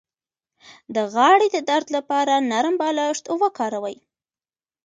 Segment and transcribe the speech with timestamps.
[0.95, 3.97] د غاړې د درد لپاره نرم بالښت وکاروئ